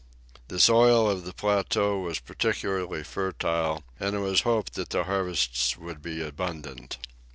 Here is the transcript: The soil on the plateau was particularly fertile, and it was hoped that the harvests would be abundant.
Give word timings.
The 0.47 0.59
soil 0.59 1.05
on 1.11 1.25
the 1.25 1.31
plateau 1.31 1.99
was 1.99 2.17
particularly 2.19 3.03
fertile, 3.03 3.83
and 3.99 4.15
it 4.15 4.19
was 4.19 4.41
hoped 4.41 4.73
that 4.73 4.89
the 4.89 5.03
harvests 5.03 5.77
would 5.77 6.01
be 6.01 6.23
abundant. 6.23 6.97